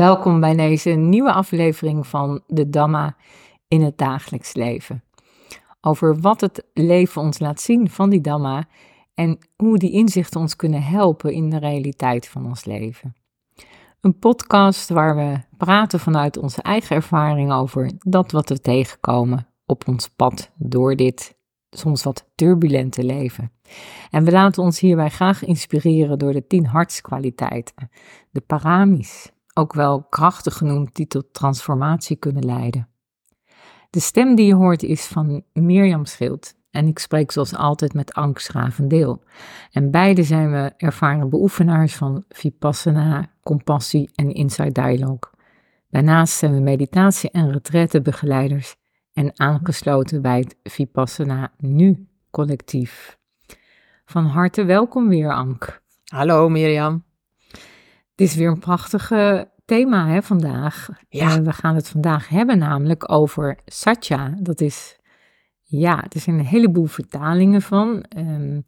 [0.00, 3.16] Welkom bij deze nieuwe aflevering van de Dhamma
[3.68, 5.04] in het dagelijks leven.
[5.80, 8.68] Over wat het leven ons laat zien van die Dhamma
[9.14, 13.14] en hoe die inzichten ons kunnen helpen in de realiteit van ons leven.
[14.00, 19.88] Een podcast waar we praten vanuit onze eigen ervaring over dat wat we tegenkomen op
[19.88, 21.36] ons pad door dit
[21.70, 23.52] soms wat turbulente leven.
[24.10, 27.90] En we laten ons hierbij graag inspireren door de tien hartskwaliteiten,
[28.30, 32.88] de paramis, ook wel krachtig genoemd, die tot transformatie kunnen leiden.
[33.90, 38.12] De stem die je hoort is van Mirjam Schild en ik spreek zoals altijd met
[38.12, 39.22] Ank Schravendeel.
[39.72, 45.32] En beide zijn we ervaren beoefenaars van Vipassana, compassie en Inside Dialogue.
[45.88, 48.76] Daarnaast zijn we meditatie- en retrettenbegeleiders
[49.12, 53.18] en aangesloten bij het Vipassana Nu collectief.
[54.04, 55.82] Van harte welkom weer, Ank.
[56.04, 57.09] Hallo Mirjam.
[58.20, 59.12] Het is weer een prachtig
[59.64, 60.88] thema hè, vandaag.
[61.08, 61.36] Ja.
[61.38, 64.34] Uh, we gaan het vandaag hebben namelijk over satya.
[64.40, 64.98] Dat is,
[65.62, 68.04] ja, er zijn een heleboel vertalingen van.
[68.16, 68.64] Um,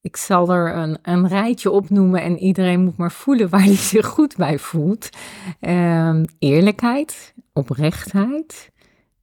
[0.00, 4.06] ik zal er een, een rijtje opnoemen en iedereen moet maar voelen waar hij zich
[4.06, 5.08] goed bij voelt.
[5.60, 8.70] Um, eerlijkheid, oprechtheid,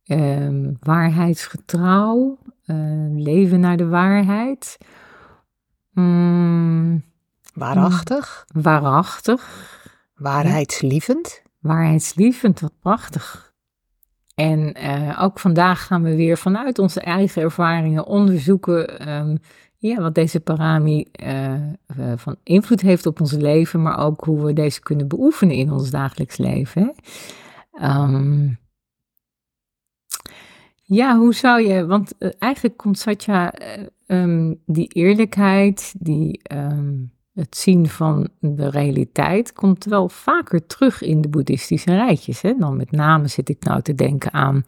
[0.06, 2.76] um, waarheidsgetrouw, uh,
[3.10, 4.78] leven naar de waarheid.
[5.92, 7.04] Mm,
[7.56, 8.46] waarachtig.
[8.54, 9.44] Waarachtig.
[10.16, 11.42] Waarheidslievend.
[11.60, 13.54] Waarheidslievend, wat prachtig.
[14.36, 19.38] En uh, ook vandaag gaan we weer vanuit onze eigen ervaringen onderzoeken um,
[19.78, 24.46] ja, wat deze parami uh, uh, van invloed heeft op ons leven, maar ook hoe
[24.46, 26.96] we deze kunnen beoefenen in ons dagelijks leven.
[27.82, 28.60] Um,
[30.84, 33.54] ja, hoe zou je, want eigenlijk komt Satya,
[34.08, 36.42] um, die eerlijkheid, die
[37.36, 42.42] het zien van de realiteit komt wel vaker terug in de boeddhistische rijtjes.
[42.42, 42.54] Hè?
[42.58, 44.64] Dan met name zit ik nou te denken aan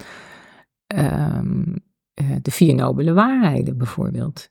[0.95, 1.75] um,
[2.22, 4.50] uh, de vier nobele waarheden bijvoorbeeld.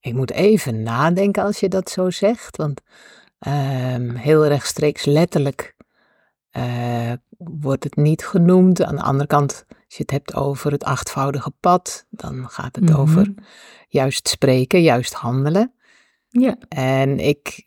[0.00, 2.80] Ik moet even nadenken als je dat zo zegt, want
[3.46, 5.74] um, heel rechtstreeks letterlijk
[6.52, 8.82] uh, wordt het niet genoemd.
[8.82, 12.84] Aan de andere kant, als je het hebt over het achtvoudige pad, dan gaat het
[12.84, 13.00] mm -hmm.
[13.00, 13.34] over
[13.88, 15.74] juist spreken, juist handelen.
[16.38, 16.56] Ja.
[16.68, 17.64] En ik,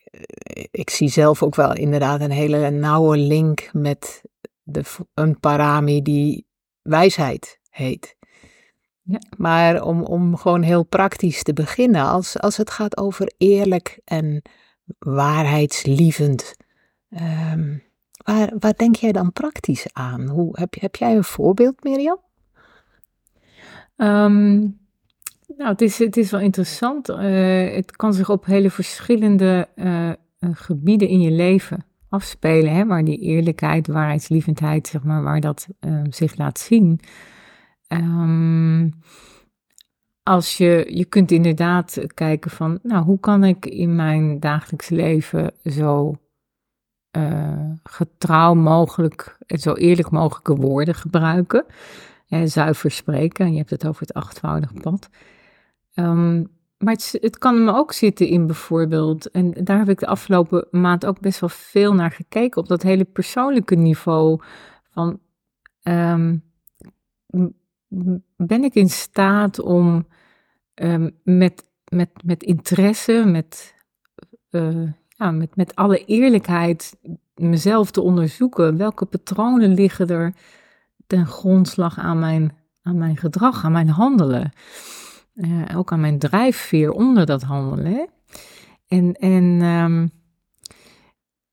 [0.71, 4.21] ik zie zelf ook wel inderdaad een hele nauwe link met
[4.63, 6.47] de, een parami die
[6.81, 8.15] wijsheid heet.
[9.01, 9.19] Ja.
[9.37, 14.41] Maar om, om gewoon heel praktisch te beginnen, als, als het gaat over eerlijk en
[14.99, 16.55] waarheidslievend,
[17.09, 17.83] um,
[18.23, 20.27] waar, waar denk jij dan praktisch aan?
[20.27, 22.19] Hoe, heb, heb jij een voorbeeld, Mirjam?
[23.97, 24.79] Um,
[25.59, 27.09] nou, het is, het is wel interessant.
[27.09, 30.09] Uh, het kan zich op hele verschillende uh,
[30.39, 35.67] gebieden in je leven afspelen, hè, waar die eerlijkheid, waarheidslievendheid, zeg maar, waar dat
[36.09, 36.99] zich laat zien.
[37.87, 38.93] Um,
[40.23, 45.51] als je, je kunt inderdaad kijken van, nou, hoe kan ik in mijn dagelijks leven
[45.63, 46.15] zo
[47.83, 51.65] getrouw mogelijk, zo eerlijk mogelijke woorden gebruiken.
[52.27, 55.09] Hè, zuiver spreken, je hebt het over het achtvoudige pad.
[55.95, 60.67] Um, maar het, kan me ook zitten in bijvoorbeeld, en daar heb ik de afgelopen
[60.71, 64.41] maand ook best wel veel naar gekeken, op dat hele persoonlijke niveau
[64.91, 65.19] van,
[65.83, 66.43] um,
[68.35, 70.07] ben ik in staat om
[70.75, 73.75] um, met, met, met interesse, met,
[74.51, 76.97] uh, ja, met, met alle eerlijkheid
[77.35, 80.33] mezelf te onderzoeken, welke patronen liggen er
[81.07, 84.51] ten grondslag aan mijn, aan mijn gedrag, aan mijn handelen.
[85.39, 88.09] Uh, ook aan mijn drijfveer onder dat handelen.
[88.87, 90.11] En, en um,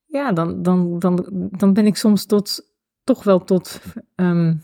[0.07, 2.75] ja, dan, dan, dan, dan ben ik soms tot,
[3.05, 3.81] toch wel tot
[4.15, 4.63] um,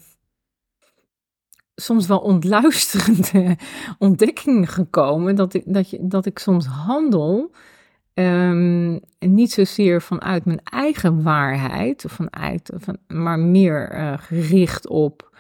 [1.75, 3.57] soms wel ontluisterende
[3.99, 5.35] ontdekkingen gekomen.
[5.35, 7.51] Dat ik, dat, je, dat ik soms handel.
[8.15, 15.31] Um, niet zozeer vanuit mijn eigen waarheid, of vanuit, van, maar meer uh, gericht op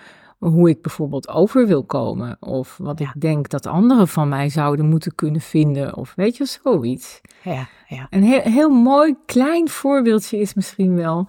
[0.49, 2.37] hoe ik bijvoorbeeld over wil komen.
[2.41, 5.97] Of wat ik denk dat anderen van mij zouden moeten kunnen vinden.
[5.97, 7.21] Of weet je, zoiets.
[7.43, 8.06] Ja, ja.
[8.11, 11.29] Een heel, heel mooi klein voorbeeldje is misschien wel.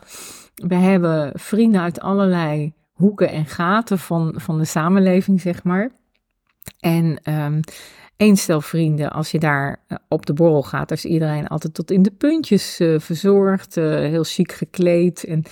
[0.55, 5.91] We hebben vrienden uit allerlei hoeken en gaten van, van de samenleving, zeg maar.
[6.79, 7.59] En um,
[8.17, 11.91] één stel vrienden, als je daar op de borrel gaat, daar is iedereen altijd tot
[11.91, 15.23] in de puntjes uh, verzorgd, uh, heel chic gekleed.
[15.23, 15.43] En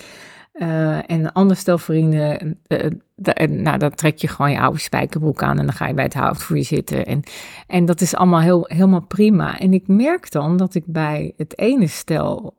[0.52, 5.58] Uh, en ander stel vrienden, uh, nou, dan trek je gewoon je oude spijkerbroek aan
[5.58, 7.06] en dan ga je bij het houtvuur zitten.
[7.06, 7.22] En,
[7.66, 9.58] en dat is allemaal heel, helemaal prima.
[9.58, 12.58] En ik merk dan dat ik bij het ene stel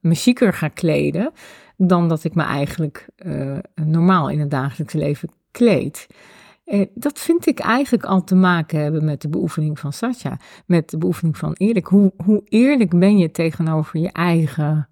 [0.00, 1.32] me chiquer ga kleden
[1.76, 3.08] dan dat ik me eigenlijk
[3.74, 6.06] normaal in het dagelijks leven kleed.
[6.64, 10.90] En dat vind ik eigenlijk al te maken hebben met de beoefening van Satya, met
[10.90, 11.86] de beoefening van eerlijk.
[11.86, 14.88] Hoe, hoe eerlijk ben je tegenover je eigen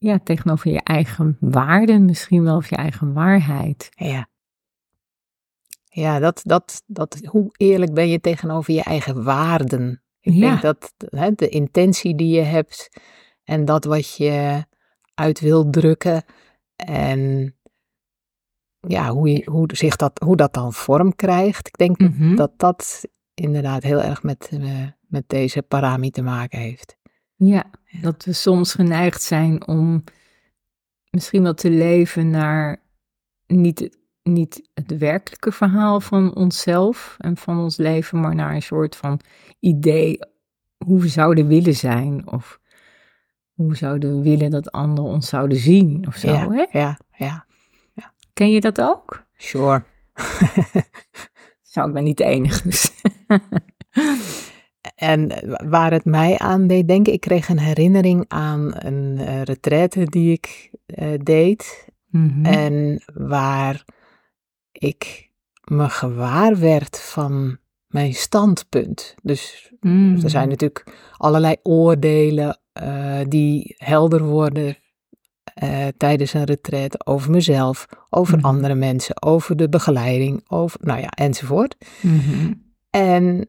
[0.00, 3.88] ja, tegenover je eigen waarden, misschien wel of je eigen waarheid.
[3.94, 4.28] Ja.
[5.84, 10.02] Ja, dat, dat, dat, hoe eerlijk ben je tegenover je eigen waarden?
[10.20, 10.40] Ik ja.
[10.40, 13.00] denk dat hè, de intentie die je hebt
[13.44, 14.64] en dat wat je
[15.14, 16.24] uit wil drukken
[16.76, 17.54] en
[18.80, 21.66] ja, hoe, je, hoe, zich dat, hoe dat dan vorm krijgt.
[21.66, 22.34] Ik denk Mhm.
[22.36, 23.04] dat dat
[23.34, 26.96] inderdaad heel erg met, eh, met deze parami te maken heeft.
[27.42, 27.64] Ja,
[28.00, 30.04] dat we soms geneigd zijn om
[31.10, 32.82] misschien wel te leven naar
[33.46, 38.96] niet, niet het werkelijke verhaal van onszelf en van ons leven, maar naar een soort
[38.96, 39.20] van
[39.60, 40.18] idee
[40.84, 42.60] hoe we zouden willen zijn of
[43.52, 46.30] hoe we zouden willen dat anderen ons zouden zien of zo.
[46.30, 46.78] Ja, Hè?
[46.78, 47.46] ja, ja,
[48.32, 49.24] Ken je dat ook?
[49.36, 49.82] sure.
[51.62, 52.68] Zou ik ben niet de enige.
[52.68, 52.92] Dus.
[55.00, 55.28] En
[55.70, 60.32] waar het mij aan deed denken, ik kreeg een herinnering aan een eh retraite die
[60.32, 61.88] ik eh, deed.
[62.10, 62.44] Mhm.
[62.44, 63.84] En waar
[64.72, 65.30] ik
[65.64, 69.14] me gewaar werd van mijn standpunt.
[69.22, 70.18] Dus Mm.
[70.22, 70.86] er zijn natuurlijk
[71.16, 74.76] allerlei oordelen eh, die helder worden
[75.54, 78.46] eh, tijdens een retraite over mezelf, over Mhm.
[78.46, 81.76] andere mensen, over de begeleiding, over, nou ja, enzovoort.
[82.02, 82.52] Mhm.
[82.90, 83.48] En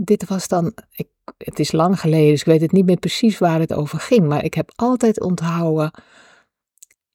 [0.00, 3.38] dit was dan, ik, het is lang geleden, dus ik weet het niet meer precies
[3.38, 5.90] waar het over ging, maar ik heb altijd onthouden,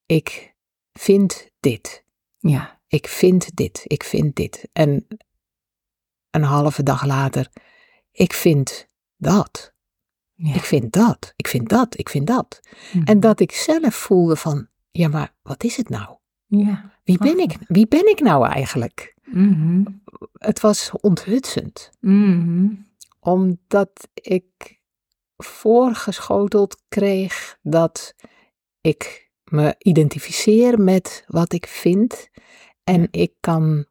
[0.06, 0.54] ik
[0.92, 2.04] vind dit,
[2.38, 2.80] Ja.
[2.86, 4.68] ik vind dit, ik vind dit.
[4.72, 5.06] En
[6.30, 7.48] een halve dag later,
[8.10, 8.86] ik vind
[9.16, 9.74] dat,
[10.32, 10.54] ja.
[10.54, 12.60] ik vind dat, ik vind dat, ik vind dat.
[12.92, 13.04] Mhm.
[13.04, 16.16] En dat ik zelf voelde van, ja maar wat is het nou?
[16.46, 16.92] Ja.
[17.04, 19.13] Wie ben ik, wie ben ik nou eigenlijk?
[19.24, 19.84] Mhm.
[20.32, 21.90] Het was onthutsend.
[22.00, 22.68] Mhm.
[23.20, 24.80] omdat ik
[25.36, 28.14] voorgeschoteld kreeg dat
[28.80, 32.28] ik me identificeer met wat ik vind
[32.84, 33.86] en ik kan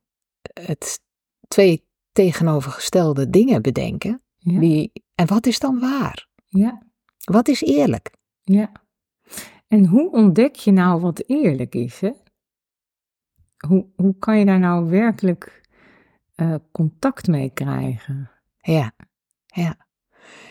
[0.53, 0.99] het
[1.47, 4.21] twee tegenovergestelde dingen bedenken.
[4.37, 4.59] Ja.
[4.59, 6.27] Die, en wat is dan waar?
[6.47, 6.81] Ja.
[7.23, 8.11] Wat is eerlijk?
[8.41, 8.71] Ja.
[9.67, 12.11] En hoe ontdek je nou wat eerlijk is, hè?
[13.67, 15.61] Hoe, hoe kan je daar nou werkelijk
[16.35, 18.31] eh, contact mee krijgen?
[18.57, 18.91] Ja,
[19.45, 19.77] ja.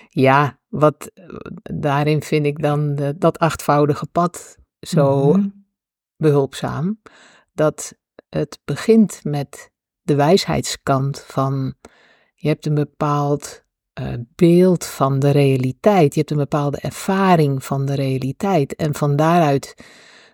[0.08, 1.10] Ja, wat
[1.62, 5.48] daarin vind ik dan de- dat achtvoudige pad zo Mhm.
[6.16, 7.00] behulpzaam.
[7.52, 7.94] Dat
[8.28, 9.70] het begint met
[10.02, 11.74] de wijsheidskant van
[12.34, 13.60] je hebt een bepaald
[13.92, 16.12] eh, beeld van de realiteit.
[16.14, 18.74] Je hebt een bepaalde ervaring van de realiteit.
[18.74, 19.74] En van daaruit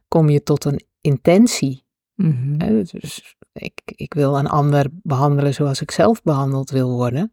[0.09, 1.87] kom je tot een intentie.
[2.19, 2.61] Mhm.
[2.61, 2.83] hè.
[2.83, 7.33] Dus ik, ik wil een ander behandelen zoals ik zelf behandeld wil worden.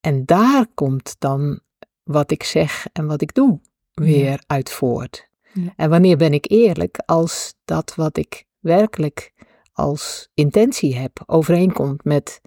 [0.00, 1.60] En daar komt dan
[2.02, 3.60] wat ik zeg en wat ik doe
[3.94, 5.28] weer uit voort.
[5.52, 5.72] Ja.
[5.76, 9.32] En wanneer ben ik eerlijk als dat wat ik werkelijk
[9.72, 12.40] als intentie heb overeenkomt met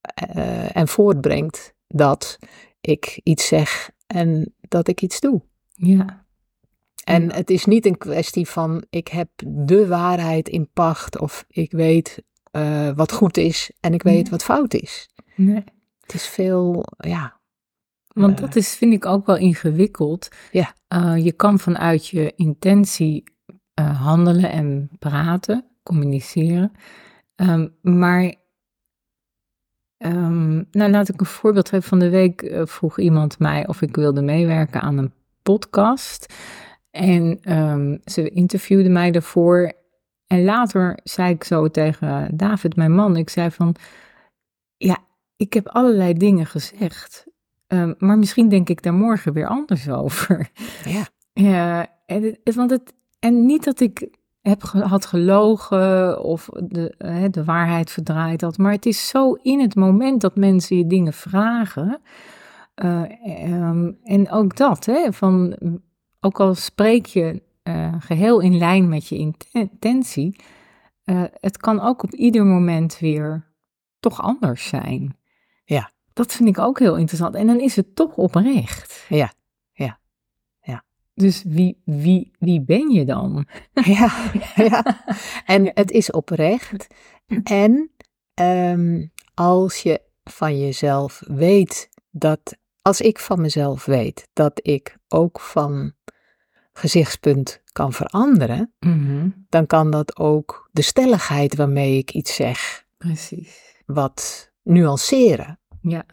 [0.00, 2.38] eh, en voortbrengt dat
[2.80, 5.42] ik iets zeg en dat ik iets doe.
[5.74, 6.23] Ja.
[7.04, 11.72] En het is niet een kwestie van ik heb de waarheid in pacht of ik
[11.72, 12.22] weet
[12.54, 15.08] eh, wat goed is en ik weet wat fout is.
[15.36, 15.64] Nee.
[16.00, 17.40] Het is veel, ja.
[18.12, 20.28] Want eh, dat is, vind ik ook wel ingewikkeld.
[20.50, 20.74] Ja.
[20.88, 23.24] Eh, je kan vanuit je intentie
[23.74, 26.72] handelen en praten, communiceren.
[27.34, 28.34] Ehm, maar,
[29.96, 31.88] ehm, nou laat ik een voorbeeld geven.
[31.88, 36.34] Van de week vroeg iemand mij of ik wilde meewerken aan een podcast.
[36.94, 39.72] En ehm, ze interviewde mij daarvoor.
[40.26, 43.74] En later zei ik zo tegen David, mijn man, ik zei van,
[44.76, 44.98] ja,
[45.36, 47.26] ik heb allerlei dingen gezegd.
[47.66, 50.50] Ehm, maar misschien denk ik daar morgen weer anders over.
[50.84, 51.02] Ja.
[51.32, 54.08] Ja, en, het- want het, en niet dat ik
[54.40, 59.60] heb, had gelogen of de, eh, de waarheid verdraaid had, maar het is zo in
[59.60, 62.00] het moment dat mensen je dingen vragen.
[62.74, 63.02] eh,
[63.44, 65.56] ehm, en ook dat, hè, van,
[66.24, 70.36] ook al spreek je eh, geheel in lijn met je inten- intentie,
[71.04, 73.52] eh, het kan ook op ieder moment weer
[74.00, 75.16] toch anders zijn.
[75.64, 75.92] Ja.
[76.12, 77.34] Dat vind ik ook heel interessant.
[77.34, 79.04] En dan is het toch oprecht.
[79.08, 79.32] Ja,
[79.72, 79.98] ja,
[80.60, 80.84] ja.
[81.14, 83.46] Dus wie, wie, wie ben je dan?
[83.72, 85.04] Ja, ja.
[85.44, 86.86] En het is oprecht.
[87.44, 87.90] En
[88.34, 95.40] ehm, als je van jezelf weet dat, als ik van mezelf weet dat ik ook
[95.40, 95.92] van
[96.78, 99.28] gezichtspunt kan veranderen, Mhm.
[99.48, 103.82] dan kan dat ook de stelligheid waarmee ik iets zeg Precies.
[103.86, 105.58] wat nuanceren.
[105.80, 106.04] Ja.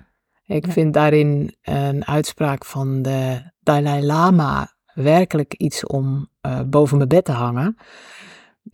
[0.46, 0.72] Ik Ja.
[0.72, 7.26] vind daarin een uitspraak van de Dalai Lama werkelijk iets om eh, boven mijn bed
[7.26, 7.78] te hangen.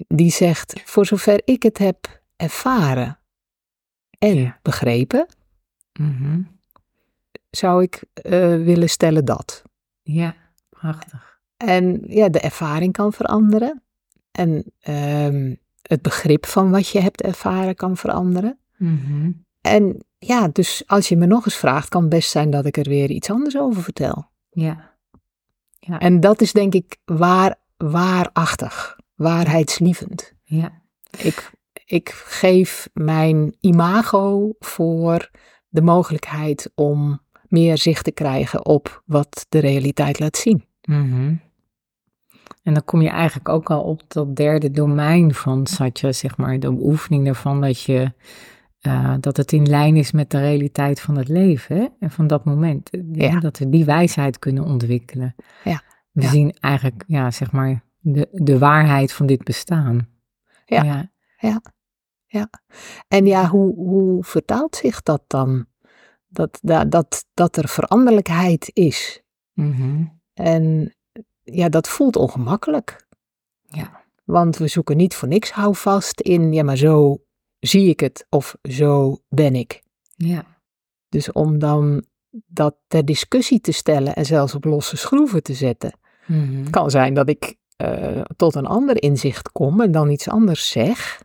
[0.07, 3.19] Die zegt: Voor zover ik het heb ervaren
[4.19, 4.59] en Ja.
[4.61, 5.25] begrepen,
[5.99, 6.41] Mhm.
[7.49, 9.63] zou ik eh, willen stellen dat.
[10.01, 10.35] Ja,
[10.69, 11.36] prachtig.
[11.57, 13.83] En ja, de ervaring kan veranderen.
[14.31, 18.59] En ehm, het begrip van wat je hebt ervaren kan veranderen.
[18.77, 19.31] Mhm.
[19.61, 22.77] En ja, dus als je me nog eens vraagt, kan het best zijn dat ik
[22.77, 24.29] er weer iets anders over vertel.
[24.49, 24.95] Ja.
[25.79, 30.33] En dat is denk ik waar, waarachtig, waarheidslievend.
[30.43, 30.81] Ja.
[31.17, 31.51] Ik,
[31.85, 35.29] ik geef mijn imago voor
[35.67, 40.65] de mogelijkheid om meer zicht te krijgen op wat de realiteit laat zien.
[40.81, 41.35] Mhm.
[42.63, 46.59] En dan kom je eigenlijk ook al op dat derde domein van Satya, zeg maar,
[46.59, 48.11] de beoefening daarvan dat je
[48.79, 51.87] eh, dat het in lijn is met de realiteit van het leven hè?
[51.99, 52.89] en van dat moment.
[53.11, 53.39] Ja.
[53.39, 55.35] Dat we die wijsheid kunnen ontwikkelen.
[55.63, 55.81] Ja.
[56.11, 56.29] We Ja.
[56.29, 60.07] zien eigenlijk, ja, zeg maar, de, de waarheid van dit bestaan.
[60.65, 61.09] Ja.
[61.37, 62.49] ja.
[63.07, 65.65] En ja, hoe, hoe vertaalt zich dat dan?
[66.27, 69.23] Dat, dat, dat, dat er veranderlijkheid is.
[69.53, 70.03] Mhm.
[70.33, 70.95] En
[71.53, 73.05] ja, dat voelt ongemakkelijk.
[73.61, 74.05] Ja.
[74.23, 77.23] Want we zoeken niet voor niks houvast in, ja, maar zo
[77.59, 79.83] zie ik het of zo ben ik.
[80.15, 80.45] Ja.
[81.09, 85.99] Dus om dan dat ter discussie te stellen en zelfs op losse schroeven te zetten.
[86.25, 86.57] Mhm.
[86.57, 90.69] Het kan zijn dat ik eh, tot een ander inzicht kom en dan iets anders
[90.69, 91.23] zeg.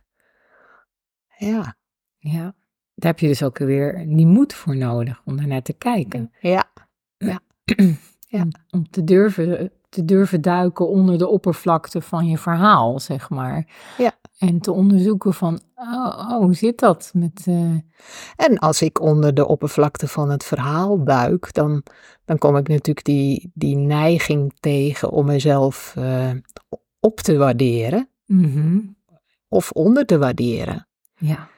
[1.37, 1.77] Ja,
[2.17, 2.55] Ja.
[2.95, 6.31] Daar heb je dus ook weer die moed voor nodig om daarnaar te kijken.
[6.39, 6.71] ja,
[7.17, 7.39] Ja.
[8.29, 13.67] Om, om te, durven, te durven duiken onder de oppervlakte van je verhaal, zeg maar.
[13.97, 14.11] Ja.
[14.37, 17.43] En te onderzoeken van, oh, oh, hoe zit dat met...
[17.47, 17.71] eh,
[18.35, 21.83] En als ik onder de oppervlakte van het verhaal duik, dan,
[22.25, 26.31] dan kom ik natuurlijk die, die neiging tegen om mezelf eh,
[26.99, 28.79] op te waarderen mhm.
[29.47, 30.87] of onder te waarderen.
[31.15, 31.51] Ja.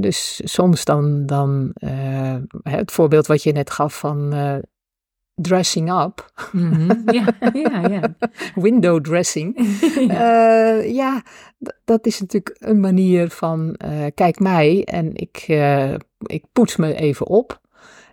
[0.00, 4.32] Dus soms dan, dan eh, het voorbeeld wat je net gaf van
[5.40, 6.90] dressing up, Mhm.
[7.10, 7.24] ja,
[7.70, 8.14] ja, ja.
[8.54, 9.58] window dressing.
[10.08, 10.74] ja.
[10.76, 11.22] Eh, ja,
[11.64, 16.76] d- dat is natuurlijk een manier van eh, kijk mij en ik, eh, ik poets
[16.76, 17.60] me even op.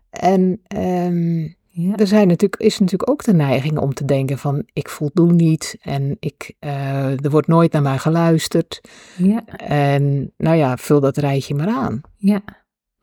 [0.09, 1.95] En ehm, ja.
[1.95, 5.77] er zijn natuurlijk, is natuurlijk ook de neiging om te denken van ik voldoen niet
[5.81, 8.81] en ik, er wordt nooit naar mij geluisterd.
[9.17, 9.45] ja.
[9.57, 12.01] En nou ja, vul dat rijtje maar aan.
[12.17, 12.41] Ja,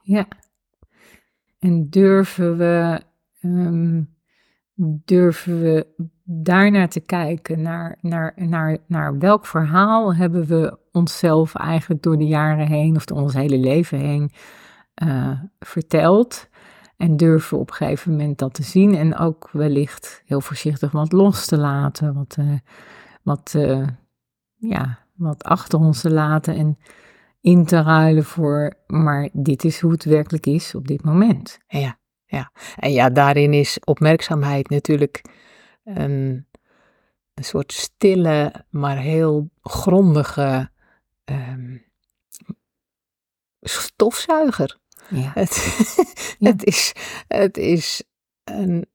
[0.02, 0.28] ja.
[1.58, 3.00] En durven we,
[3.40, 4.02] ehm,
[5.04, 5.86] durven we
[6.24, 12.26] daarnaar te kijken, naar, naar, naar, naar welk verhaal hebben we onszelf eigenlijk door de
[12.26, 14.30] jaren heen of door ons hele leven heen
[14.94, 16.48] eh, verteld.
[16.96, 21.12] En durven op een gegeven moment dat te zien en ook wellicht heel voorzichtig wat
[21.12, 22.58] los te laten, wat, eh,
[23.22, 23.86] wat, eh,
[24.56, 26.78] ja, wat achter ons te laten en
[27.40, 31.58] in te ruilen voor, maar dit is hoe het werkelijk is op dit moment.
[31.66, 31.99] Ja,
[32.30, 32.52] ja.
[32.76, 35.22] En ja, daarin is opmerkzaamheid natuurlijk
[35.84, 36.46] een,
[37.34, 40.70] een soort stille, maar heel grondige
[41.24, 41.76] ehm,
[43.60, 44.78] stofzuiger.
[45.08, 45.50] Ja, Het,
[46.38, 46.50] Ja.
[46.50, 46.92] het is,
[47.28, 48.02] het is
[48.44, 48.86] een,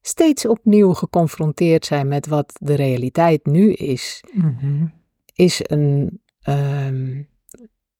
[0.00, 4.86] steeds opnieuw geconfronteerd zijn met wat de realiteit nu is, Mhm.
[5.34, 7.22] is, een, ehm,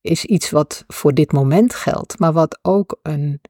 [0.01, 3.41] is iets wat voor dit moment geldt, maar wat ook een,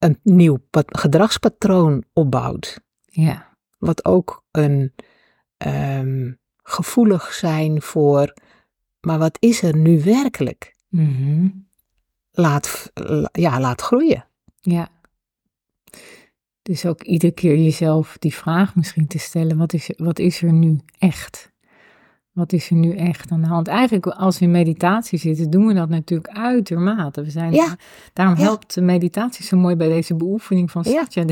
[0.00, 2.80] een nieuw pat- gedragspatroon opbouwt.
[3.04, 4.94] ja, Wat ook een
[5.56, 8.34] ehm, gevoelig zijn voor,
[9.00, 10.76] maar wat is er nu werkelijk?
[10.88, 11.48] Mhm.
[12.30, 12.92] Laat,
[13.32, 14.26] ja, laat groeien.
[14.60, 14.88] ja.
[16.62, 20.52] Dus ook iedere keer jezelf die vraag misschien te stellen, wat is, wat is er
[20.52, 21.49] nu echt?
[22.32, 23.68] Wat is er nu echt aan de hand?
[23.68, 27.22] Eigenlijk als we in meditatie zitten, doen we dat natuurlijk uitermate.
[27.24, 27.76] We zijn, Ja.
[28.12, 28.42] Daarom Ja.
[28.42, 30.84] helpt de meditatie zo mooi bij deze beoefening van.
[30.84, 31.24] Satya.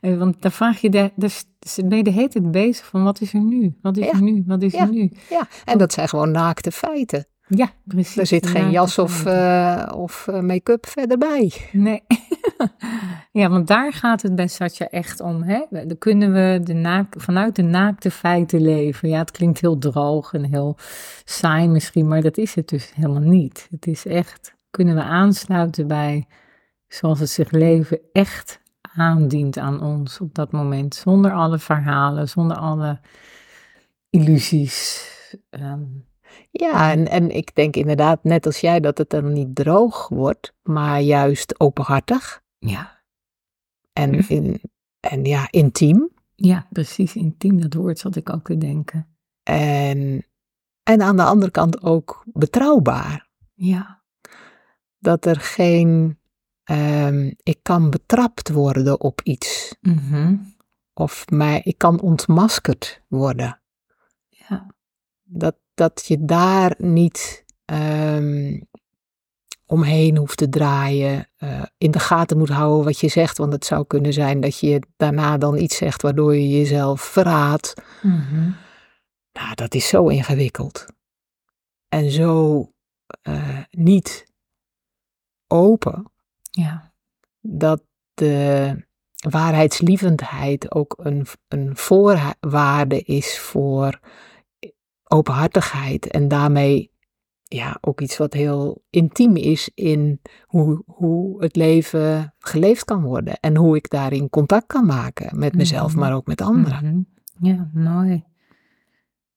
[0.00, 1.10] Eh, Want dan vraag je, de,
[1.84, 3.74] ben je de hele tijd bezig van wat is er nu?
[3.82, 4.44] Wat is er nu?
[4.46, 5.10] Wat is er nu?
[5.30, 7.24] Ja, en dat zijn gewoon naakte feiten.
[7.48, 8.16] Ja, precies.
[8.16, 11.52] Er zit geen Ja, jas of, eh, of eh, make-up verder bij.
[11.72, 12.02] Nee.
[13.32, 15.42] Ja, want daar gaat het bij Satya echt om.
[15.42, 15.64] Hè?
[15.70, 19.08] Dan kunnen we de naak, vanuit de naakte feiten leven.
[19.08, 20.76] Ja, het klinkt heel droog en heel
[21.24, 23.68] saai misschien, maar dat is het dus helemaal niet.
[23.70, 26.26] Het is echt, kunnen we aansluiten bij
[26.88, 28.60] zoals het zich leven echt
[28.96, 30.94] aandient aan ons op dat moment.
[30.94, 33.00] Zonder alle verhalen, zonder alle
[34.10, 35.08] illusies.
[35.50, 35.82] Ehm,
[36.50, 40.52] ja, en, en ik denk inderdaad, net als jij, dat het dan niet droog wordt,
[40.62, 42.40] maar juist openhartig.
[42.58, 42.99] ja.
[43.92, 44.32] En, Hm.
[44.32, 44.60] in,
[45.00, 46.10] en ja, intiem.
[46.34, 47.14] ja, precies.
[47.16, 49.06] Intiem, dat woord zat ik ook te denken.
[49.42, 50.26] En,
[50.82, 53.28] en aan de andere kant ook betrouwbaar.
[53.54, 54.02] Ja,
[54.98, 56.18] Dat er geen,
[56.64, 59.76] ehm, ik kan betrapt worden op iets.
[59.80, 60.36] mhm.
[60.94, 63.60] Of mij, ik kan ontmaskerd worden.
[64.28, 64.74] ja.
[65.22, 68.60] Dat, dat je daar niet ehm,
[69.70, 71.28] omheen hoeft te draaien.
[71.36, 73.38] eh, in de gaten moet houden wat je zegt.
[73.38, 77.74] Want het zou kunnen zijn dat je daarna dan iets zegt waardoor je jezelf verraadt.
[78.02, 78.50] Mhm.
[79.32, 80.86] Nou, dat is zo ingewikkeld.
[81.88, 82.66] En zo
[83.22, 84.26] eh, niet
[85.46, 86.12] open
[86.50, 86.92] ja.
[87.40, 87.82] dat
[88.14, 88.74] de
[89.30, 94.00] waarheidslievendheid ook een, een voorwaarde is voor
[95.04, 96.06] openhartigheid.
[96.06, 96.90] En daarmee
[97.54, 103.40] ja, ook iets wat heel intiem is in hoe, hoe het leven geleefd kan worden.
[103.40, 106.00] En hoe ik daarin contact kan maken met mezelf, Mhm.
[106.00, 106.84] maar ook met anderen.
[107.38, 107.46] Mhm.
[107.46, 108.24] Ja, mooi.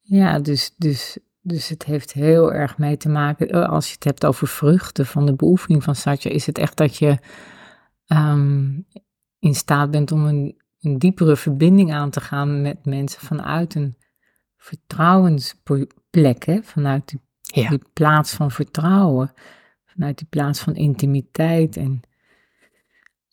[0.02, 4.04] Ja, dus, dus, dus het heeft heel erg mee te maken, eh, als je het
[4.04, 7.18] hebt over vruchten van de beoefening van Satya, is het echt dat je
[8.08, 8.72] ehm,
[9.40, 13.96] in staat bent om een, een diepere verbinding aan te gaan met mensen vanuit een
[14.58, 16.60] vertrouwensplek, hè?
[16.64, 17.20] vanuit die,
[17.62, 17.70] Ja.
[17.70, 19.34] die plaats van vertrouwen,
[19.86, 22.02] vanuit die plaats van intimiteit en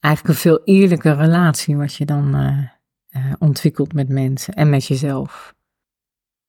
[0.01, 2.69] eigenlijk een veel eerlijke relatie wat je dan eh,
[3.09, 5.55] eh, ontwikkelt met mensen en met jezelf.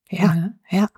[0.03, 0.89] Ja, ja.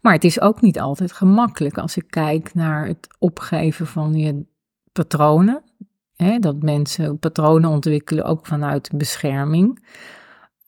[0.00, 4.44] Maar het is ook niet altijd gemakkelijk als ik kijk naar het opgeven van je
[4.92, 5.62] patronen.
[6.16, 9.86] Hè, dat mensen patronen ontwikkelen ook vanuit bescherming.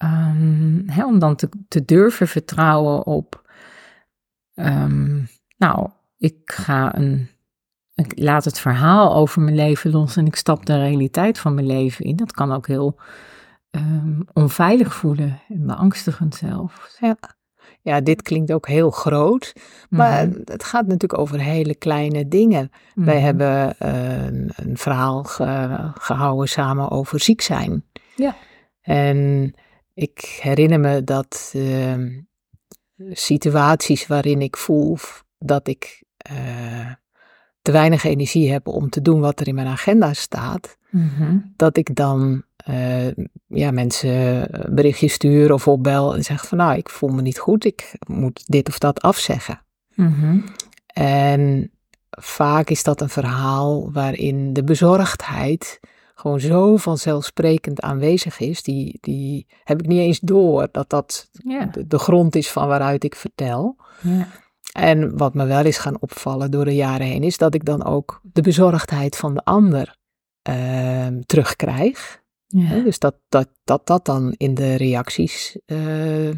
[0.01, 3.51] Ehm, hè, om dan te, te durven vertrouwen op,
[4.55, 5.23] ehm,
[5.59, 7.29] nou, ik ga een,
[7.95, 11.67] ik laat het verhaal over mijn leven los en ik stap de realiteit van mijn
[11.67, 12.17] leven in.
[12.17, 12.97] Dat kan ook heel
[13.71, 16.97] ehm, onveilig voelen en beangstigend zelfs.
[17.01, 17.17] ja.
[17.83, 19.53] Ja, dit klinkt ook heel groot,
[19.91, 20.39] maar Mhm.
[20.45, 22.71] het gaat natuurlijk over hele kleine dingen.
[22.95, 23.25] Wij Mhm.
[23.25, 27.85] hebben een, een verhaal ge- gehouden samen over ziek zijn.
[28.17, 28.35] Ja.
[28.83, 29.53] En
[30.03, 32.21] ik herinner me dat ehm,
[33.11, 34.99] situaties waarin ik voel
[35.39, 36.91] dat ik eh,
[37.63, 41.37] te weinig energie heb om te doen wat er in mijn agenda staat, Mhm.
[41.57, 43.09] dat ik dan eh,
[43.47, 47.65] ja, mensen berichtjes stuur of opbel en zeg van nou, ik voel me niet goed,
[47.65, 49.61] ik moet dit of dat afzeggen.
[49.95, 50.39] Mhm.
[50.87, 51.71] En
[52.11, 55.81] vaak is dat een verhaal waarin de bezorgdheid
[56.21, 58.63] gewoon zo vanzelfsprekend aanwezig is.
[58.63, 61.65] Die, die heb ik niet eens door dat dat Ja.
[61.65, 63.77] de, de grond is van waaruit ik vertel.
[64.01, 64.27] Ja.
[64.73, 67.85] En wat me wel is gaan opvallen door de jaren heen, is dat ik dan
[67.85, 69.97] ook de bezorgdheid van de ander
[70.43, 72.19] ehm, terugkrijg.
[72.85, 75.79] Dus dat dat, dat dat dan in de reacties eh,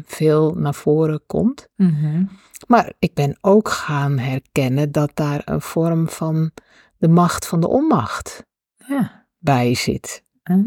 [0.05, 1.67] veel naar voren komt.
[1.75, 2.23] Mhm.
[2.67, 6.51] Maar ik ben ook gaan herkennen dat daar een vorm van
[6.97, 8.43] de macht van de onmacht
[8.87, 9.22] Ja.
[9.43, 10.23] Bij zit.
[10.43, 10.57] Ah,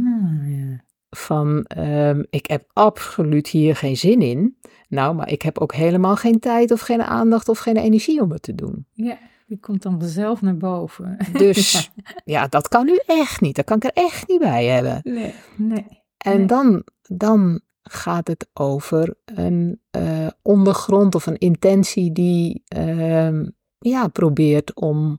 [0.46, 0.84] ja.
[1.10, 4.56] Van ehm, ik heb absoluut hier geen zin in.
[4.88, 8.30] Nou, maar ik heb ook helemaal geen tijd of geen aandacht of geen energie om
[8.30, 8.86] het te doen.
[8.92, 11.16] ja, die komt dan vanzelf naar boven.
[11.32, 11.90] Dus
[12.24, 13.56] ja, dat kan nu echt niet.
[13.56, 15.00] Dat kan ik er echt niet bij hebben.
[15.02, 15.86] Nee, nee.
[16.18, 16.46] En Nee.
[16.46, 23.46] dan, dan gaat het over een eh, ondergrond of een intentie die ehm,
[23.78, 25.18] ja, probeert om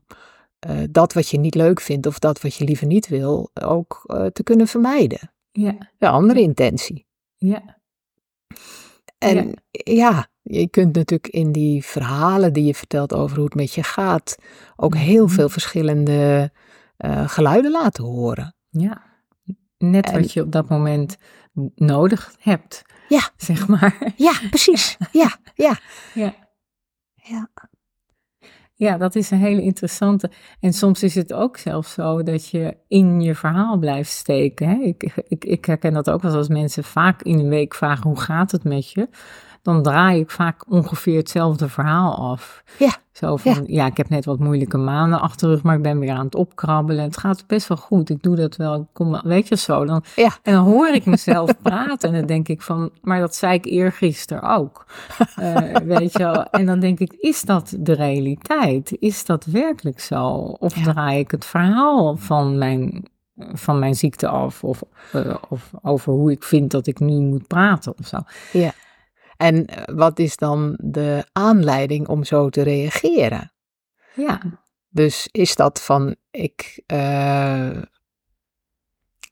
[0.58, 4.02] eh, dat wat je niet leuk vindt of dat wat je liever niet wil ook
[4.06, 5.32] eh, te kunnen vermijden.
[5.50, 7.06] Ja, De andere intentie.
[7.36, 7.76] ja.
[9.18, 10.26] En ja.
[10.42, 14.36] je kunt natuurlijk in die verhalen die je vertelt over hoe het met je gaat
[14.76, 15.34] ook heel Mhm.
[15.34, 16.52] veel verschillende
[16.96, 18.54] eh, geluiden laten horen.
[18.70, 19.06] ja.
[19.78, 21.16] Net En- wat je op dat moment
[21.74, 24.12] nodig hebt, Ja, zeg maar.
[24.16, 24.96] ja, precies.
[25.12, 25.78] Ja, ja.
[26.14, 26.34] Ja.
[27.14, 27.48] Ja.
[28.78, 30.30] Ja, dat is een hele interessante.
[30.60, 34.82] En soms is het ook zelfs zo dat je in je verhaal blijft steken.
[34.82, 38.20] Ik, ik, ik herken dat ook wel als mensen vaak in een week vragen hoe
[38.20, 39.08] gaat het met je.
[39.68, 42.62] Dan draai ik vaak ongeveer hetzelfde verhaal af.
[42.78, 42.96] Ja.
[43.12, 43.86] Zo van, ja.
[43.86, 46.34] ik heb net wat moeilijke maanden achter de rug, maar ik ben weer aan het
[46.34, 47.04] opkrabbelen.
[47.04, 48.10] Het gaat best wel goed.
[48.10, 48.74] Ik doe dat wel.
[48.74, 49.84] Ik kom, weet je zo.
[49.84, 50.30] Dan, Ja.
[50.42, 53.64] En dan hoor ik mezelf praten en dan denk ik van, maar dat zei ik
[53.64, 54.86] eergisteren ook.
[55.36, 55.54] Eh,
[55.84, 56.44] weet je wel.
[56.44, 58.96] En dan denk ik, is dat de realiteit?
[58.98, 60.26] Is dat werkelijk zo?
[60.58, 60.82] Of Ja.
[60.92, 64.64] draai ik het verhaal van mijn, van mijn ziekte af?
[64.64, 68.18] Of, eh, of over hoe ik vind dat ik nu moet praten of zo?
[69.38, 73.52] En eh, wat is dan de aanleiding om zo te reageren?
[74.14, 74.40] Ja,
[74.88, 77.82] Dus is dat van ik, eh,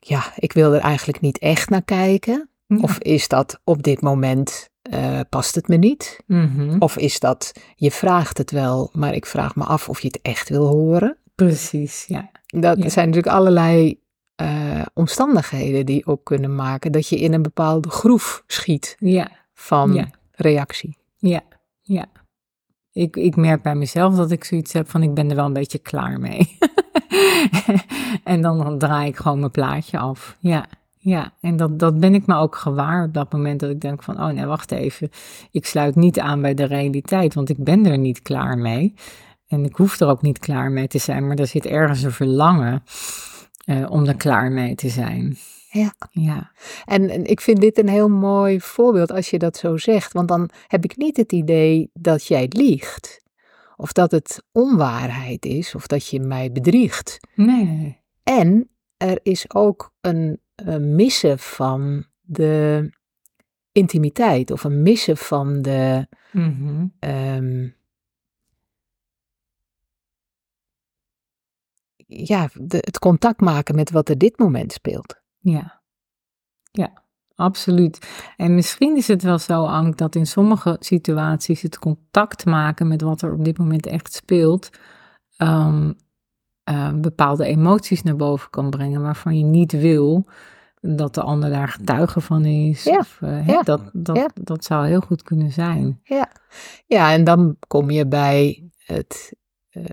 [0.01, 2.51] ja, ik wil er eigenlijk niet echt naar kijken?
[2.66, 2.77] Ja.
[2.81, 6.21] Of is dat op dit moment eh, past het me niet?
[6.27, 6.77] Mhm.
[6.79, 10.21] Of is dat je vraagt het wel, maar ik vraag me af of je het
[10.23, 11.16] echt wil horen?
[11.35, 12.31] precies, ja.
[12.47, 12.88] Dat Ja.
[12.88, 14.01] zijn natuurlijk allerlei
[14.95, 20.11] omstandigheden die ook kunnen maken dat je in een bepaalde groef schiet Ja, van Ja.
[20.33, 20.97] reactie.
[21.19, 21.42] ja,
[21.83, 22.07] ja.
[22.92, 25.53] Ik, ik merk bij mezelf dat ik zoiets heb van ik ben er wel een
[25.53, 26.59] beetje klaar mee.
[28.25, 30.37] en dan, dan draai ik gewoon mijn plaatje af.
[30.38, 30.66] Ja,
[30.99, 31.33] ja.
[31.40, 34.21] En dat, dat ben ik me ook gewaar op dat moment dat ik denk van
[34.21, 35.11] oh nee, wacht even.
[35.51, 38.95] Ik sluit niet aan bij de realiteit, want ik ben er niet klaar mee.
[39.49, 42.12] En ik hoef er ook niet klaar mee te zijn, maar er zit ergens een
[42.12, 42.83] verlangen
[43.64, 45.37] eh, om er klaar mee te zijn.
[45.77, 45.95] Ja.
[46.11, 46.53] Ja.
[46.85, 50.29] En, en ik vind dit een heel mooi voorbeeld als je dat zo zegt, want
[50.29, 53.25] dan heb ik niet het idee dat jij liegt.
[53.77, 57.19] Of dat het onwaarheid is, of dat je mij bedriegt.
[57.35, 58.01] Nee.
[58.23, 62.91] En er is ook een, een missen van de
[63.73, 66.87] intimiteit, of een missen van de, Mhm.
[66.99, 67.69] ehm,
[72.07, 75.21] ja, de, het contact maken met wat er dit moment speelt.
[75.51, 75.81] Ja,
[76.73, 76.93] ja,
[77.35, 78.09] absoluut.
[78.37, 83.01] En misschien is het wel zo, Ank, dat in sommige situaties het contact maken met
[83.01, 84.71] wat er op dit moment echt speelt,
[85.37, 85.93] ehm,
[86.65, 90.27] eh, bepaalde emoties naar boven kan brengen waarvan je niet wil
[90.81, 92.85] dat de ander daar getuige van is.
[92.85, 94.31] Ja, Of, eh, ja, dat, dat, ja.
[94.35, 96.01] dat zou heel goed kunnen zijn.
[96.87, 99.35] Ja, en dan kom je bij het,
[99.71, 99.85] eh,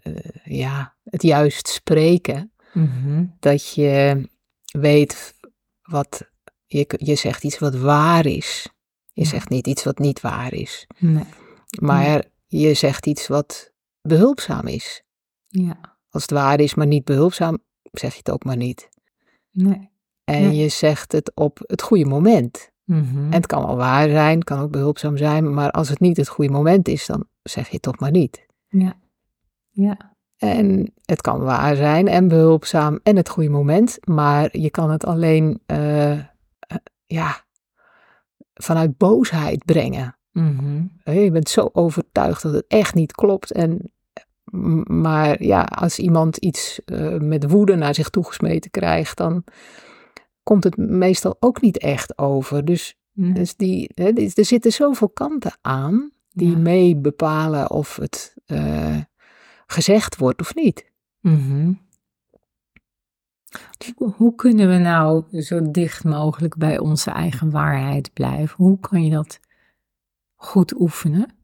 [0.43, 2.51] ja, het juist spreken.
[2.73, 3.25] Mhm.
[3.39, 4.29] Dat je
[4.71, 5.32] weet
[5.93, 6.29] wat,
[6.65, 8.67] je, je zegt iets wat waar is.
[9.13, 10.87] Je zegt niet iets wat niet waar is.
[10.97, 11.23] Nee,
[11.81, 15.03] Maar je zegt iets wat behulpzaam is.
[15.47, 17.57] ja, Als het waar is, maar niet behulpzaam,
[17.91, 18.89] zeg je het ook maar niet.
[19.51, 19.91] nee.
[20.23, 22.71] En je zegt het op het goede moment.
[22.83, 23.17] Mhm.
[23.17, 26.27] En het kan wel waar zijn, kan ook behulpzaam zijn, maar als het niet het
[26.27, 28.45] goede moment is, dan zeg je het toch maar niet.
[28.67, 28.93] Ja,
[29.71, 30.12] ja,
[30.43, 35.05] En het kan waar zijn en behulpzaam en het goede moment, maar je kan het
[35.05, 36.23] alleen eh, eh,
[37.05, 37.43] ja,
[38.53, 40.17] vanuit boosheid brengen.
[40.31, 40.83] Mhm.
[41.03, 43.51] Je bent zo overtuigd dat het echt niet klopt.
[43.51, 43.91] En,
[44.85, 49.43] maar ja, als iemand iets eh, met woede naar zich toegesmeten krijgt, dan
[50.43, 52.65] komt het meestal ook niet echt over.
[52.65, 53.33] Dus, Nee.
[53.33, 56.57] dus die, hè, er zitten zoveel kanten aan die Ja.
[56.57, 58.35] mee bepalen of het
[59.65, 60.91] gezegd wordt of niet.
[61.19, 61.73] Mhm.
[63.95, 68.55] Hoe, hoe kunnen we nou zo dicht mogelijk bij onze eigen waarheid blijven?
[68.55, 69.39] Hoe kan je dat
[70.35, 71.35] goed oefenen?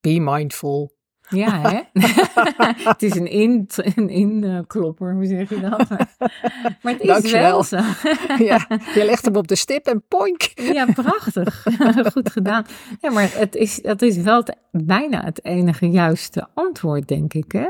[0.00, 0.96] Be mindful.
[1.34, 1.80] Ja, hè?
[2.90, 5.88] het is een in- een inklopper, hoe zeg je dat?
[5.88, 7.42] Maar het is Dankjewel.
[7.50, 7.76] wel zo.
[8.44, 10.42] ja, je legt hem op de stip en poink.
[10.54, 11.66] Ja, prachtig.
[12.12, 12.64] Goed gedaan.
[13.00, 17.52] Ja, maar het is, dat is wel het- bijna het enige juiste antwoord, denk ik,
[17.52, 17.68] hè?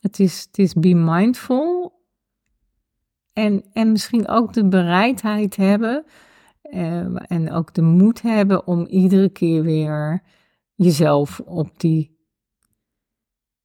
[0.00, 1.92] Het is, het is be mindful
[3.32, 6.04] en, en misschien ook de bereidheid hebben
[6.62, 10.22] eh, en ook de moed hebben om iedere keer weer
[10.74, 12.18] jezelf op die,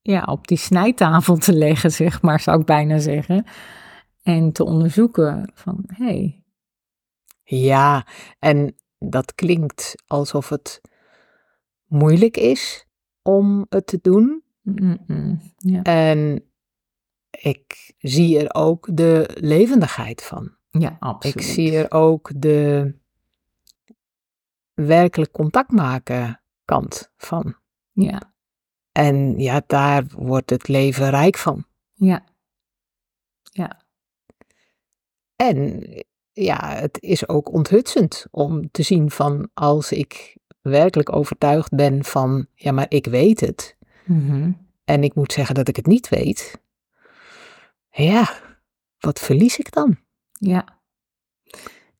[0.02, 3.45] ja, op die snijtafel te leggen, zeg maar, zou ik bijna zeggen.
[4.24, 6.43] En te onderzoeken van, hé, hey,
[7.43, 8.08] Ja,
[8.39, 10.82] en dat klinkt alsof het
[11.86, 12.88] moeilijk is
[13.22, 14.43] om het te doen.
[14.62, 15.82] mm, mm, ja.
[15.82, 16.43] En
[17.30, 20.58] ik zie er ook de levendigheid van.
[20.69, 21.36] Ja, absoluut.
[21.36, 22.93] Ik zie er ook de
[24.74, 26.38] werkelijk contact maken
[26.69, 27.55] kant van.
[27.91, 28.34] Ja,
[28.91, 31.65] En ja, daar wordt het leven rijk van.
[31.93, 32.23] ja.
[33.51, 33.82] Ja,
[35.36, 35.84] En
[36.32, 42.47] ja, het is ook onthutsend om te zien van als ik werkelijk overtuigd ben van,
[42.53, 43.77] ja, maar ik weet het.
[44.05, 44.51] mhm,
[44.84, 46.62] En ik moet zeggen dat ik het niet weet.
[47.89, 48.29] Ja,
[48.99, 49.97] wat verlies ik dan?
[50.39, 50.82] ja.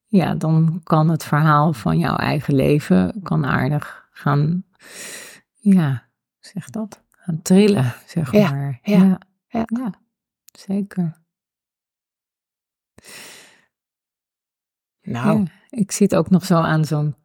[0.06, 4.64] ja, dan kan het verhaal van jouw eigen leven kan aardig gaan,
[5.54, 8.80] ja, zeg dat, gaan trillen, zeg Ja, maar.
[8.84, 9.64] ja, ja, ja.
[9.66, 9.94] ja,
[10.46, 11.18] zeker.
[15.02, 17.16] Nou, ik zit ook nog zo aan zo'n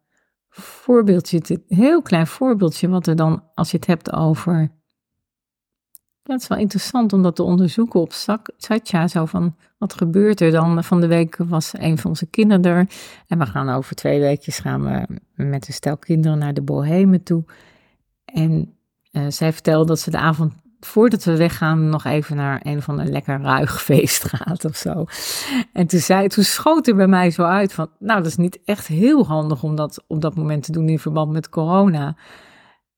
[0.49, 4.71] voorbeeldje, een heel klein voorbeeldje, wat er dan, als je het hebt over.
[6.27, 8.13] Ja, het is wel interessant om dat te onderzoeken op
[8.57, 9.07] Satya.
[9.07, 10.83] Zo van, wat gebeurt er dan?
[10.83, 12.87] Van de week was een van onze kinderen er.
[13.27, 17.23] En we gaan over twee weekjes gaan we met een stel kinderen naar de Bohemen
[17.23, 17.43] toe.
[18.25, 18.75] En
[19.11, 22.99] eh, zij vertelde dat ze de avond voordat we weggaan nog even naar een van
[22.99, 25.05] een lekker ruig feest gaat of zo.
[25.73, 28.59] En toen, zei, toen schoot er bij mij zo uit van, nou dat is niet
[28.65, 32.15] echt heel handig om dat op dat moment te doen in verband met corona.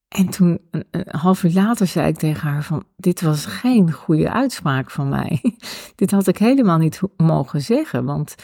[0.08, 3.92] En toen, een, een half uur later, zei ik tegen haar van, dit was geen
[3.92, 5.42] goede uitspraak van mij.
[5.96, 8.36] dit had ik helemaal niet mogen zeggen, want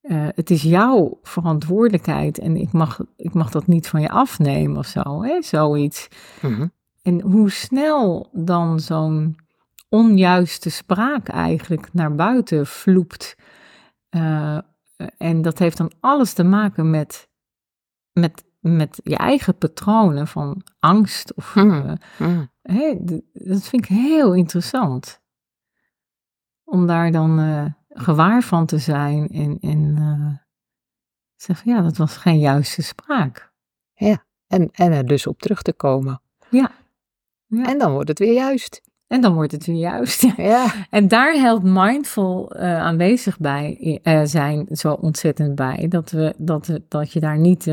[0.00, 4.76] eh, het is jouw verantwoordelijkheid en ik mag, ik mag dat niet van je afnemen
[4.76, 6.08] of zo, hè, zoiets.
[6.42, 6.66] mhm.
[7.02, 9.36] En hoe snel dan zo'n
[9.88, 13.36] onjuiste spraak eigenlijk naar buiten vloept.
[14.08, 14.58] Eh,
[15.18, 17.28] en dat heeft dan alles te maken met,
[18.12, 21.34] met, met je eigen patronen van angst.
[21.34, 21.88] Of, Mhm.
[21.88, 21.92] eh,
[22.28, 22.44] Mhm.
[22.62, 25.20] hè, d- dat vind ik heel interessant.
[26.64, 30.38] Om daar dan eh, gewaar van te zijn en, en eh,
[31.36, 33.54] zeggen, ja, dat was geen juiste spraak.
[34.46, 36.20] En, en er dus op terug te komen.
[36.50, 36.70] Ja.
[37.46, 37.66] Ja.
[37.66, 38.82] En dan wordt het weer juist.
[39.06, 40.22] En dan wordt het weer juist.
[40.36, 45.88] Ja, En daar helpt mindful aanwezig bij zijn zo ontzettend bij.
[45.88, 47.66] Dat, we, dat, dat je daar niet,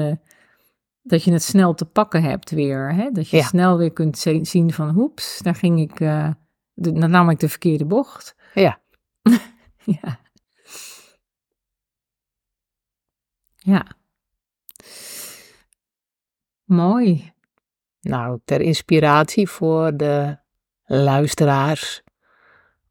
[1.04, 2.94] dat je het snel te pakken hebt weer.
[2.94, 3.12] Hè?
[3.12, 3.44] Dat je Ja.
[3.44, 6.36] snel weer kunt zien van hoeps, daar ging ik, de,
[6.74, 8.36] dan nam ik de verkeerde bocht.
[8.54, 8.82] Ja.
[10.02, 10.20] ja.
[13.56, 13.86] Ja.
[16.63, 17.32] Mooi.
[18.02, 20.38] nou, ter inspiratie voor de
[20.86, 22.04] luisteraars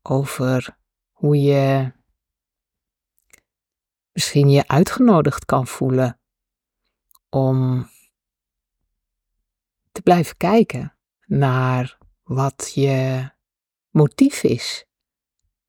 [0.03, 0.77] over
[1.11, 1.93] hoe je
[4.13, 6.19] misschien je uitgenodigd kan voelen
[7.29, 7.89] om
[9.93, 13.29] te blijven kijken naar wat je
[13.91, 14.85] motief is.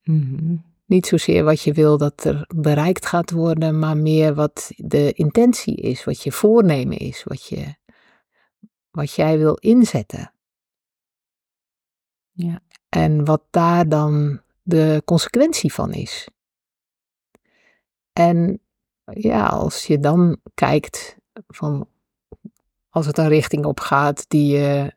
[0.03, 0.55] Mhm.
[0.85, 5.75] Niet zozeer wat je wil dat er bereikt gaat worden, maar meer wat de intentie
[5.75, 7.75] is, wat je voornemen is, wat, je,
[8.91, 10.33] wat jij wil inzetten.
[12.31, 12.59] Ja.
[12.89, 16.27] En wat daar dan de consequentie van is.
[18.13, 18.61] En
[19.05, 21.87] ja, als je dan kijkt van
[22.93, 24.93] als het een richting op gaat die je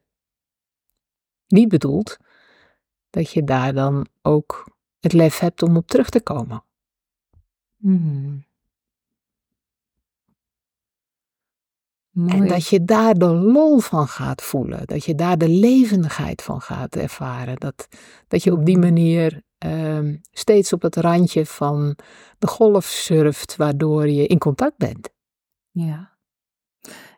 [1.46, 2.16] niet bedoelt,
[3.10, 6.64] dat je daar dan ook het lef hebt om op terug te komen.
[7.76, 8.38] Mhm.
[12.10, 12.30] Mooi.
[12.30, 14.86] En dat je daar de lol van gaat voelen.
[14.86, 17.56] Dat je daar de levendigheid van gaat ervaren.
[17.56, 17.88] Dat,
[18.28, 21.96] dat je op die manier ehm, steeds op het randje van
[22.38, 25.10] de golf surft, waardoor je in contact bent.
[25.70, 26.15] Ja.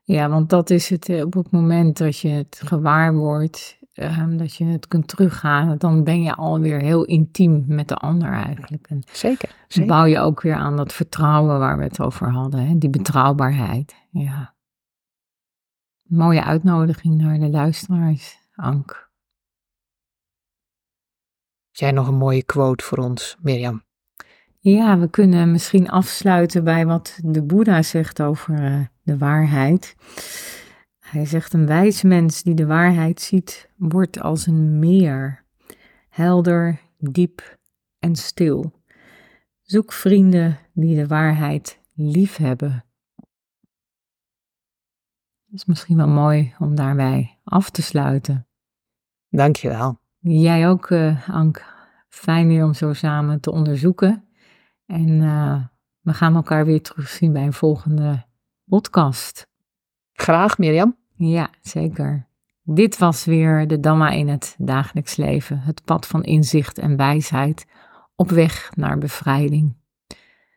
[0.08, 1.08] Ja, want dat is het.
[1.08, 5.78] eh, Op het moment dat je het gewaar wordt, ehm, dat je het kunt teruggaan,
[5.78, 8.86] dan ben je alweer heel intiem met de ander eigenlijk.
[8.88, 9.48] En Zeker.
[9.48, 9.88] dan zeker.
[9.90, 12.78] bouw je ook weer aan dat vertrouwen waar we het over hadden, hè?
[12.78, 13.94] die betrouwbaarheid.
[14.10, 14.54] Ja.
[16.02, 19.10] Mooie uitnodiging naar de luisteraars, Ank.
[21.70, 23.82] Jij nog een mooie quote voor ons, Mirjam?
[24.58, 29.96] Ja, we kunnen misschien afsluiten bij wat de Boeddha zegt over eh, de waarheid.
[30.98, 35.44] Hij zegt: Een wijs mens die de waarheid ziet, wordt als een meer,
[36.08, 37.58] helder, diep
[37.98, 38.72] en stil.
[39.62, 42.84] Zoek vrienden die de waarheid liefhebben.
[45.44, 48.46] Dat is misschien wel mooi om daarbij af te sluiten.
[49.28, 50.00] Dankjewel.
[50.18, 51.64] Jij ook, eh, Ank.
[52.08, 54.24] Fijn weer om zo samen te onderzoeken.
[54.86, 55.64] En eh,
[56.00, 58.27] we gaan elkaar weer terugzien bij een volgende
[58.68, 59.46] podcast.
[60.12, 60.96] Graag, Mirjam.
[61.14, 62.26] Ja, zeker.
[62.62, 65.58] Dit was weer de Dhamma in het dagelijks leven.
[65.58, 67.66] Het pad van inzicht en wijsheid
[68.16, 69.76] op weg naar bevrijding.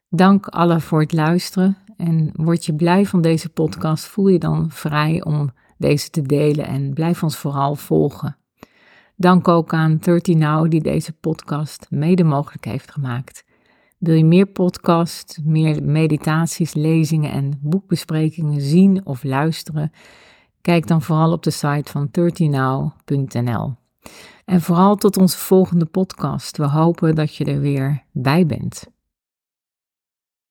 [0.09, 1.77] Dank allen voor het luisteren.
[1.97, 6.65] En word je blij van deze podcast, voel je dan vrij om deze te delen
[6.65, 8.37] en blijf ons vooral volgen.
[9.15, 13.43] Dank ook aan 30 Now die deze podcast mede mogelijk heeft gemaakt.
[14.01, 19.91] Wil je meer podcasts, meer meditaties, lezingen en boekbesprekingen zien of luisteren?
[20.61, 23.73] Kijk dan vooral op de site van 30now.nl.
[24.45, 26.57] En vooral tot onze volgende podcast.
[26.57, 28.83] We hopen dat je er weer bij bent.